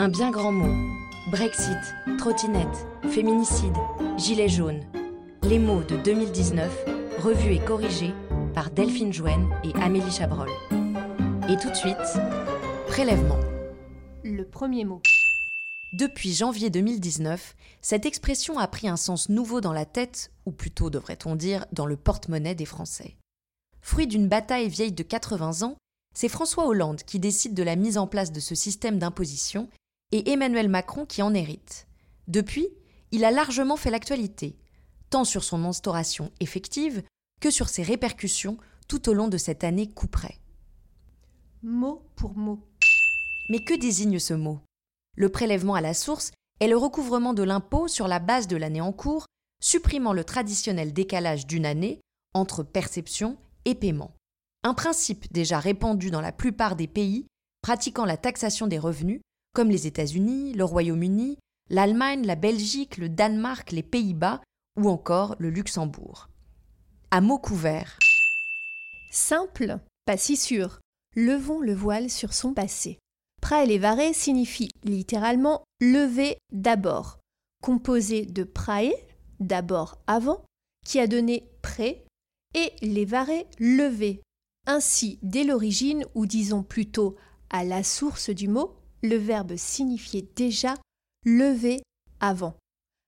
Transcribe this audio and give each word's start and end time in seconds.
Un 0.00 0.08
bien 0.08 0.30
grand 0.30 0.50
mot. 0.50 0.96
Brexit, 1.30 1.76
trottinette, 2.16 2.86
féminicide, 3.10 3.76
gilet 4.16 4.48
jaune. 4.48 4.80
Les 5.42 5.58
mots 5.58 5.82
de 5.82 5.98
2019, 5.98 6.72
revus 7.18 7.52
et 7.52 7.58
corrigés 7.58 8.14
par 8.54 8.70
Delphine 8.70 9.12
Jouen 9.12 9.50
et 9.62 9.74
Amélie 9.74 10.10
Chabrol. 10.10 10.48
Et 11.50 11.58
tout 11.58 11.68
de 11.68 11.74
suite, 11.74 11.98
prélèvement. 12.86 13.38
Le 14.24 14.46
premier 14.46 14.86
mot. 14.86 15.02
Depuis 15.92 16.32
janvier 16.32 16.70
2019, 16.70 17.54
cette 17.82 18.06
expression 18.06 18.58
a 18.58 18.68
pris 18.68 18.88
un 18.88 18.96
sens 18.96 19.28
nouveau 19.28 19.60
dans 19.60 19.74
la 19.74 19.84
tête, 19.84 20.32
ou 20.46 20.50
plutôt 20.50 20.88
devrait-on 20.88 21.36
dire 21.36 21.66
dans 21.72 21.84
le 21.84 21.98
porte-monnaie 21.98 22.54
des 22.54 22.64
Français. 22.64 23.18
Fruit 23.82 24.06
d'une 24.06 24.28
bataille 24.28 24.70
vieille 24.70 24.92
de 24.92 25.02
80 25.02 25.60
ans, 25.60 25.76
c'est 26.14 26.28
François 26.28 26.66
Hollande 26.66 27.02
qui 27.02 27.18
décide 27.18 27.52
de 27.52 27.62
la 27.62 27.76
mise 27.76 27.98
en 27.98 28.06
place 28.06 28.32
de 28.32 28.40
ce 28.40 28.54
système 28.54 28.98
d'imposition 28.98 29.68
et 30.12 30.30
Emmanuel 30.30 30.68
Macron 30.68 31.06
qui 31.06 31.22
en 31.22 31.34
hérite. 31.34 31.86
Depuis, 32.28 32.68
il 33.12 33.24
a 33.24 33.30
largement 33.30 33.76
fait 33.76 33.90
l'actualité, 33.90 34.56
tant 35.10 35.24
sur 35.24 35.44
son 35.44 35.64
instauration 35.64 36.30
effective 36.40 37.02
que 37.40 37.50
sur 37.50 37.68
ses 37.68 37.82
répercussions 37.82 38.58
tout 38.88 39.08
au 39.08 39.14
long 39.14 39.28
de 39.28 39.38
cette 39.38 39.64
année 39.64 39.88
couperet. 39.88 40.38
Mot 41.62 42.02
pour 42.16 42.36
mot. 42.36 42.60
Mais 43.48 43.64
que 43.64 43.74
désigne 43.74 44.18
ce 44.18 44.34
mot? 44.34 44.60
Le 45.16 45.28
prélèvement 45.28 45.74
à 45.74 45.80
la 45.80 45.94
source 45.94 46.30
est 46.60 46.68
le 46.68 46.76
recouvrement 46.76 47.34
de 47.34 47.42
l'impôt 47.42 47.88
sur 47.88 48.08
la 48.08 48.18
base 48.18 48.46
de 48.46 48.56
l'année 48.56 48.80
en 48.80 48.92
cours, 48.92 49.26
supprimant 49.62 50.12
le 50.12 50.24
traditionnel 50.24 50.92
décalage 50.92 51.46
d'une 51.46 51.66
année 51.66 52.00
entre 52.34 52.62
perception 52.62 53.36
et 53.64 53.74
paiement. 53.74 54.14
Un 54.62 54.74
principe 54.74 55.32
déjà 55.32 55.58
répandu 55.58 56.10
dans 56.10 56.20
la 56.20 56.32
plupart 56.32 56.76
des 56.76 56.86
pays 56.86 57.26
pratiquant 57.62 58.04
la 58.04 58.16
taxation 58.16 58.66
des 58.66 58.78
revenus, 58.78 59.20
comme 59.52 59.70
les 59.70 59.86
États-Unis, 59.86 60.52
le 60.52 60.64
Royaume-Uni, 60.64 61.38
l'Allemagne, 61.68 62.26
la 62.26 62.36
Belgique, 62.36 62.96
le 62.96 63.08
Danemark, 63.08 63.72
les 63.72 63.82
Pays-Bas 63.82 64.40
ou 64.76 64.88
encore 64.88 65.36
le 65.38 65.50
Luxembourg. 65.50 66.28
À 67.10 67.20
mots 67.20 67.38
couverts. 67.38 67.98
Simple, 69.10 69.78
pas 70.06 70.16
si 70.16 70.36
sûr. 70.36 70.80
Levons 71.16 71.60
le 71.60 71.74
voile 71.74 72.10
sur 72.10 72.32
son 72.32 72.54
passé. 72.54 72.98
Praelevare 73.40 74.14
signifie 74.14 74.70
littéralement 74.84 75.64
lever 75.80 76.36
d'abord, 76.52 77.18
composé 77.62 78.26
de 78.26 78.44
prae, 78.44 78.92
d'abord 79.40 79.98
avant, 80.06 80.44
qui 80.84 81.00
a 81.00 81.06
donné 81.06 81.50
pré, 81.62 82.04
et 82.54 82.72
levare, 82.82 83.44
lever. 83.58 84.22
Ainsi, 84.66 85.18
dès 85.22 85.44
l'origine, 85.44 86.04
ou 86.14 86.26
disons 86.26 86.62
plutôt 86.62 87.16
à 87.48 87.64
la 87.64 87.82
source 87.82 88.30
du 88.30 88.46
mot, 88.46 88.79
le 89.02 89.16
verbe 89.16 89.56
signifiait 89.56 90.28
déjà 90.36 90.74
lever 91.24 91.82
avant. 92.20 92.56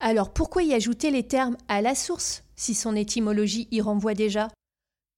Alors 0.00 0.32
pourquoi 0.32 0.62
y 0.62 0.74
ajouter 0.74 1.10
les 1.10 1.26
termes 1.26 1.56
à 1.68 1.80
la 1.80 1.94
source 1.94 2.42
si 2.56 2.74
son 2.74 2.94
étymologie 2.96 3.68
y 3.70 3.80
renvoie 3.80 4.14
déjà? 4.14 4.48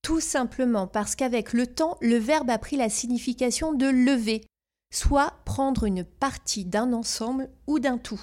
Tout 0.02 0.20
simplement 0.20 0.86
parce 0.86 1.16
qu'avec 1.16 1.52
le 1.52 1.66
temps, 1.66 1.98
le 2.00 2.16
verbe 2.16 2.50
a 2.50 2.58
pris 2.58 2.76
la 2.76 2.88
signification 2.88 3.72
de 3.72 3.86
lever, 3.86 4.46
soit 4.94 5.34
prendre 5.44 5.84
une 5.84 6.04
partie 6.04 6.64
d'un 6.64 6.92
ensemble 6.92 7.50
ou 7.66 7.78
d'un 7.78 7.98
tout. 7.98 8.20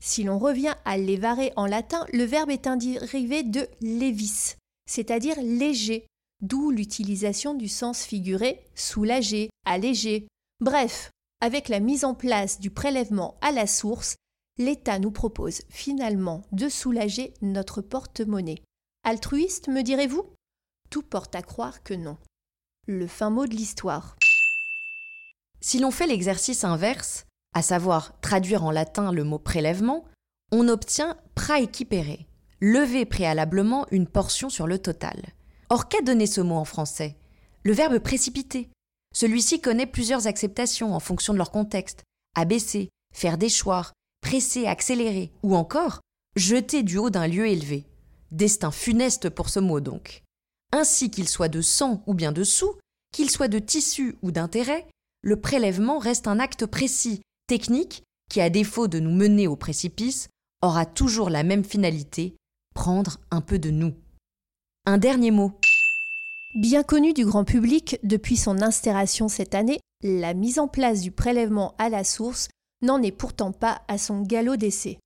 Si 0.00 0.22
l'on 0.22 0.38
revient 0.38 0.74
à 0.84 0.96
levare 0.96 1.50
en 1.56 1.66
latin, 1.66 2.06
le 2.12 2.24
verbe 2.24 2.50
est 2.50 2.66
un 2.66 2.76
dérivé 2.76 3.42
de 3.42 3.66
levis, 3.80 4.54
c'est-à-dire 4.86 5.36
léger, 5.42 6.06
d'où 6.40 6.70
l'utilisation 6.70 7.54
du 7.54 7.68
sens 7.68 8.04
figuré 8.04 8.60
soulager, 8.74 9.50
alléger. 9.64 10.28
Bref, 10.60 11.10
avec 11.40 11.68
la 11.68 11.80
mise 11.80 12.04
en 12.04 12.14
place 12.14 12.60
du 12.60 12.70
prélèvement 12.70 13.38
à 13.40 13.52
la 13.52 13.66
source, 13.66 14.16
l'État 14.58 14.98
nous 14.98 15.12
propose 15.12 15.62
finalement 15.68 16.42
de 16.52 16.68
soulager 16.68 17.34
notre 17.42 17.80
porte-monnaie. 17.80 18.62
Altruiste, 19.04 19.68
me 19.68 19.82
direz-vous? 19.82 20.24
Tout 20.90 21.02
porte 21.02 21.34
à 21.34 21.42
croire 21.42 21.82
que 21.82 21.94
non. 21.94 22.18
Le 22.86 23.06
fin 23.06 23.30
mot 23.30 23.46
de 23.46 23.54
l'histoire. 23.54 24.16
Si 25.60 25.78
l'on 25.78 25.90
fait 25.90 26.06
l'exercice 26.06 26.64
inverse, 26.64 27.26
à 27.54 27.62
savoir 27.62 28.18
traduire 28.20 28.64
en 28.64 28.70
latin 28.70 29.12
le 29.12 29.24
mot 29.24 29.38
prélèvement, 29.38 30.04
on 30.50 30.68
obtient 30.68 31.16
praequipere, 31.34 32.18
lever 32.60 33.04
préalablement 33.04 33.86
une 33.90 34.06
portion 34.06 34.50
sur 34.50 34.66
le 34.66 34.78
total. 34.78 35.22
Or, 35.68 35.88
qu'a 35.88 36.00
donné 36.00 36.26
ce 36.26 36.40
mot 36.40 36.56
en 36.56 36.64
français? 36.64 37.16
Le 37.62 37.72
verbe 37.72 37.98
précipiter. 37.98 38.70
Celui-ci 39.18 39.60
connaît 39.60 39.88
plusieurs 39.88 40.28
acceptations 40.28 40.94
en 40.94 41.00
fonction 41.00 41.32
de 41.32 41.38
leur 41.38 41.50
contexte. 41.50 42.04
Abaisser, 42.36 42.88
faire 43.12 43.36
déchoir, 43.36 43.92
presser, 44.20 44.66
accélérer, 44.66 45.32
ou 45.42 45.56
encore 45.56 45.98
jeter 46.36 46.84
du 46.84 46.98
haut 46.98 47.10
d'un 47.10 47.26
lieu 47.26 47.48
élevé. 47.48 47.84
Destin 48.30 48.70
funeste 48.70 49.28
pour 49.28 49.48
ce 49.48 49.58
mot 49.58 49.80
donc. 49.80 50.22
Ainsi 50.70 51.10
qu'il 51.10 51.28
soit 51.28 51.48
de 51.48 51.62
sang 51.62 52.04
ou 52.06 52.14
bien 52.14 52.30
de 52.30 52.44
sous, 52.44 52.76
qu'il 53.12 53.28
soit 53.28 53.48
de 53.48 53.58
tissu 53.58 54.14
ou 54.22 54.30
d'intérêt, 54.30 54.86
le 55.22 55.40
prélèvement 55.40 55.98
reste 55.98 56.28
un 56.28 56.38
acte 56.38 56.64
précis, 56.64 57.20
technique, 57.48 58.04
qui, 58.30 58.40
à 58.40 58.50
défaut 58.50 58.86
de 58.86 59.00
nous 59.00 59.10
mener 59.10 59.48
au 59.48 59.56
précipice, 59.56 60.28
aura 60.62 60.86
toujours 60.86 61.28
la 61.28 61.42
même 61.42 61.64
finalité, 61.64 62.36
prendre 62.72 63.18
un 63.32 63.40
peu 63.40 63.58
de 63.58 63.70
nous. 63.70 63.96
Un 64.86 64.98
dernier 64.98 65.32
mot. 65.32 65.58
Bien 66.54 66.82
connu 66.82 67.12
du 67.12 67.26
grand 67.26 67.44
public 67.44 67.98
depuis 68.02 68.36
son 68.36 68.62
instauration 68.62 69.28
cette 69.28 69.54
année, 69.54 69.80
la 70.02 70.32
mise 70.32 70.58
en 70.58 70.66
place 70.66 71.02
du 71.02 71.10
prélèvement 71.10 71.74
à 71.76 71.90
la 71.90 72.04
source 72.04 72.48
n'en 72.80 73.02
est 73.02 73.12
pourtant 73.12 73.52
pas 73.52 73.82
à 73.86 73.98
son 73.98 74.22
galop 74.22 74.56
d'essai. 74.56 74.98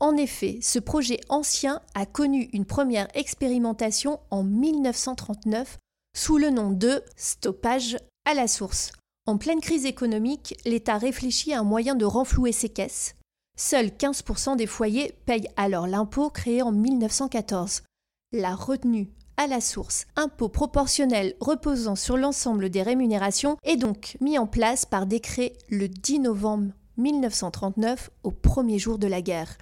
En 0.00 0.16
effet, 0.16 0.58
ce 0.60 0.80
projet 0.80 1.20
ancien 1.28 1.80
a 1.94 2.04
connu 2.04 2.48
une 2.52 2.64
première 2.64 3.08
expérimentation 3.16 4.18
en 4.30 4.42
1939 4.42 5.78
sous 6.16 6.36
le 6.36 6.50
nom 6.50 6.72
de 6.72 7.02
stoppage 7.16 7.96
à 8.24 8.34
la 8.34 8.48
source. 8.48 8.90
En 9.26 9.38
pleine 9.38 9.60
crise 9.60 9.86
économique, 9.86 10.56
l'État 10.64 10.98
réfléchit 10.98 11.52
à 11.52 11.60
un 11.60 11.64
moyen 11.64 11.94
de 11.94 12.04
renflouer 12.06 12.52
ses 12.52 12.70
caisses. 12.70 13.14
Seuls 13.56 13.88
15% 13.88 14.56
des 14.56 14.66
foyers 14.66 15.14
payent 15.26 15.48
alors 15.56 15.86
l'impôt 15.86 16.28
créé 16.30 16.60
en 16.62 16.72
1914. 16.72 17.82
La 18.32 18.54
retenue 18.54 19.08
à 19.38 19.46
la 19.46 19.60
source, 19.62 20.06
impôt 20.16 20.48
proportionnel 20.48 21.34
reposant 21.40 21.94
sur 21.94 22.16
l'ensemble 22.18 22.68
des 22.68 22.82
rémunérations, 22.82 23.56
est 23.62 23.76
donc 23.76 24.18
mis 24.20 24.36
en 24.36 24.46
place 24.46 24.84
par 24.84 25.06
décret 25.06 25.54
le 25.70 25.88
10 25.88 26.18
novembre 26.18 26.72
1939 26.98 28.10
au 28.24 28.32
premier 28.32 28.78
jour 28.78 28.98
de 28.98 29.06
la 29.06 29.22
guerre. 29.22 29.56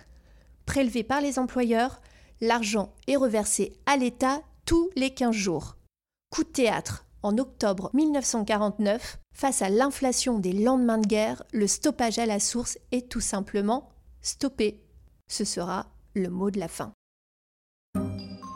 Prélevé 0.64 1.04
par 1.04 1.20
les 1.20 1.38
employeurs, 1.38 2.00
l'argent 2.40 2.92
est 3.06 3.16
reversé 3.16 3.74
à 3.84 3.98
l'État 3.98 4.40
tous 4.64 4.90
les 4.96 5.10
15 5.10 5.32
jours. 5.34 5.76
Coup 6.30 6.42
de 6.42 6.48
théâtre. 6.48 7.04
En 7.22 7.38
octobre 7.38 7.90
1949, 7.92 9.18
face 9.34 9.60
à 9.60 9.68
l'inflation 9.68 10.38
des 10.38 10.52
lendemains 10.52 10.98
de 10.98 11.06
guerre, 11.06 11.42
le 11.52 11.66
stoppage 11.66 12.18
à 12.18 12.26
la 12.26 12.40
source 12.40 12.78
est 12.92 13.10
tout 13.10 13.20
simplement 13.20 13.90
stoppé. 14.22 14.80
Ce 15.28 15.44
sera 15.44 15.86
le 16.14 16.30
mot 16.30 16.50
de 16.50 16.60
la 16.60 16.68
fin. 16.68 16.92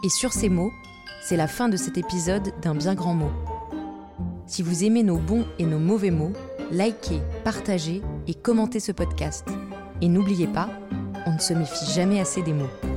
Et 0.04 0.08
sur 0.08 0.32
ces 0.32 0.48
mots, 0.48 0.70
c'est 1.22 1.36
la 1.36 1.46
fin 1.46 1.68
de 1.68 1.76
cet 1.76 1.98
épisode 1.98 2.52
d'un 2.62 2.74
bien 2.74 2.94
grand 2.94 3.14
mot. 3.14 3.30
Si 4.46 4.62
vous 4.62 4.84
aimez 4.84 5.02
nos 5.02 5.18
bons 5.18 5.46
et 5.58 5.64
nos 5.64 5.78
mauvais 5.78 6.10
mots, 6.10 6.32
likez, 6.72 7.20
partagez 7.44 8.02
et 8.26 8.34
commentez 8.34 8.80
ce 8.80 8.92
podcast. 8.92 9.46
Et 10.00 10.08
n'oubliez 10.08 10.46
pas, 10.46 10.68
on 11.26 11.34
ne 11.34 11.38
se 11.38 11.54
méfie 11.54 11.92
jamais 11.92 12.20
assez 12.20 12.42
des 12.42 12.54
mots. 12.54 12.89